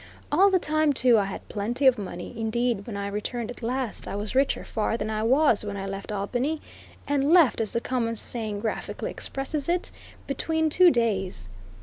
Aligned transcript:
All 0.31 0.49
the 0.49 0.57
time, 0.57 0.93
too, 0.93 1.19
I 1.19 1.25
had 1.25 1.47
plenty 1.47 1.85
of 1.85 1.99
money; 1.99 2.33
indeed, 2.35 2.87
when, 2.87 2.97
I 2.97 3.05
returned 3.07 3.51
at 3.51 3.61
last 3.61 4.07
I 4.07 4.15
was 4.15 4.33
richer 4.33 4.65
far 4.65 4.97
than 4.97 5.11
I 5.11 5.21
was 5.21 5.63
when 5.63 5.77
I 5.77 5.85
left 5.85 6.11
Albany, 6.11 6.59
and 7.07 7.31
left 7.31 7.61
as 7.61 7.73
the 7.73 7.81
common 7.81 8.15
saying 8.15 8.61
graphically 8.61 9.11
expresses 9.11 9.69
it, 9.69 9.91
"between 10.25 10.71
two 10.71 10.89
days." 10.89 11.49